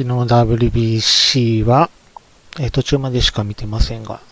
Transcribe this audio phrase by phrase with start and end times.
[0.00, 1.90] 昨日 WBC は、
[2.58, 4.22] え途中までしか見てませんが、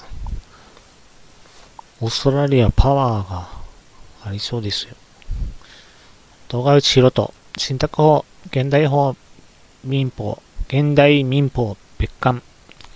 [2.00, 3.48] オーストラリアパワーが
[4.24, 4.94] ありそうですよ。
[6.48, 9.14] 動画内博人、信託法、現代法、
[9.84, 12.40] 民法、現代民法別館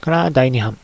[0.00, 0.78] から第2版。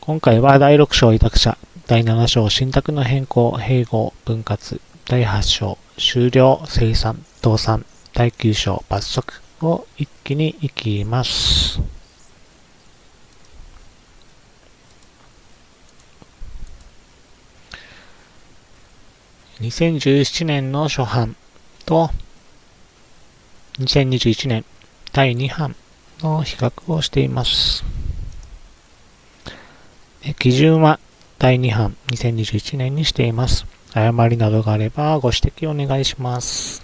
[0.00, 7.84] 今回は第6章委託者、第7章信託の変更、併合、分割、第8章終了、生産、倒産、
[8.14, 11.80] 第9章罰則を一気にいきます。
[19.60, 21.36] 2017年の初版
[21.86, 22.10] と
[23.78, 24.64] 2021年
[25.12, 25.76] 第2版
[26.20, 27.84] の比較をしています。
[30.38, 30.98] 基準は
[31.38, 33.66] 第2版2021年にしています。
[33.94, 36.82] 誤りなどがあればご指摘お願いします。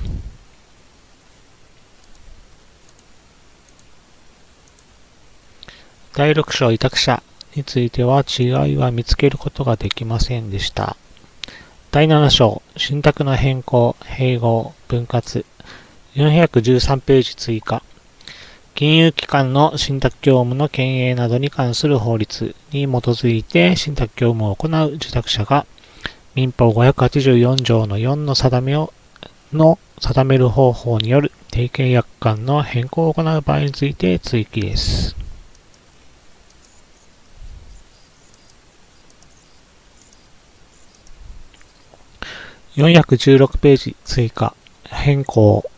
[6.19, 7.23] 第6章委託者
[7.55, 10.97] については違いは見つけることができませんでした。
[11.93, 15.47] 第7章信託の変更、併合、分割
[16.17, 17.85] 413ページ追加
[18.75, 25.67] 金融機関の信託業務の経営などに関する法律に基づいて信託業務を行う受託者が
[26.35, 28.93] 民法584条の4の定めを
[29.53, 35.28] の定める方法による定契約間の変更を行う場合について追記です。
[42.79, 44.55] 416ページ追加。
[44.85, 45.69] 変更。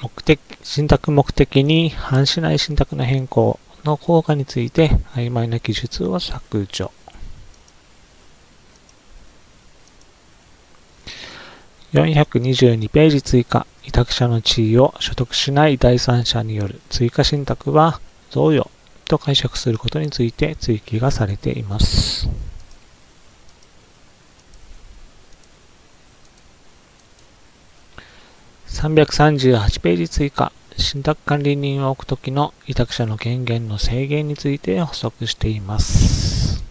[0.00, 6.90] 目的信託目的に反しない信託の変更の効果について曖昧な記述を削除。
[11.92, 13.66] 422ページ追加。
[13.84, 16.80] 委託者の地位を所得しない第三者による。
[16.88, 18.70] 追加信託は贈与
[19.08, 22.30] と解釈することについて追記がされています。
[28.84, 30.52] 338ページ追加。
[30.76, 36.62] 信託管理人を置くときの委託者の権限の制限について補足しています。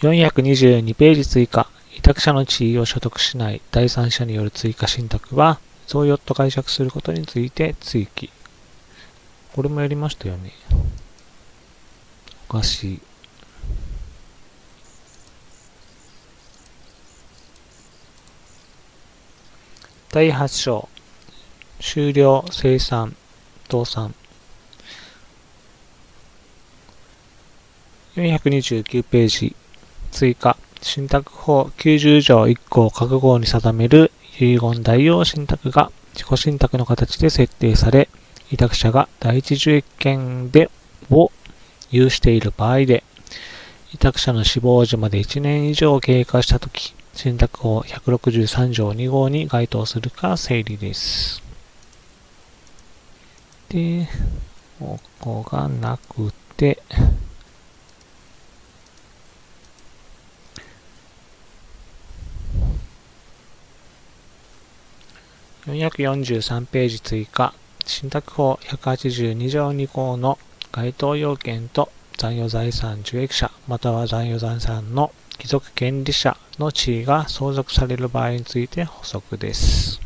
[0.00, 1.70] 422ページ追加。
[1.96, 8.30] 委託者の地位を所得しない第三者による追加信託は贈与と解釈することについて追記。
[9.54, 10.52] これもやりましたよね。
[12.50, 13.05] おかしい。
[20.16, 20.88] 第8章。
[21.78, 23.12] 終了生産
[23.68, 24.14] 倒産。
[28.16, 29.54] 429ページ。
[30.10, 30.56] 追加。
[30.80, 31.70] 信託法。
[31.76, 34.10] 90条1項各号に定める。
[34.40, 35.92] 遺言代用信託が。
[36.14, 38.08] 自己信託の形で設定され。
[38.50, 40.70] 委託者が第一受益権で
[41.10, 41.30] を
[41.90, 43.04] 有している場合で。
[43.92, 51.42] 委託者の死亡時まで1年以上経過したとき信託法163条2号に該当するか整理です。
[53.70, 54.06] で、
[54.78, 56.82] ここがなくて、
[65.64, 67.54] 443ページ追加
[67.86, 70.38] 信託法182条2項の
[70.70, 80.00] 該当要件と残余財産受益者または残余財産の貴族権利者の地位が相続される場合について補足です。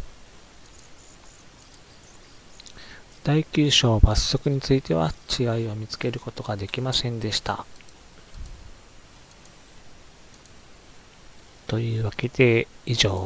[3.23, 7.65] 第9章罰則については違いを見つけることができませんでした。
[11.67, 13.19] というわけで以上。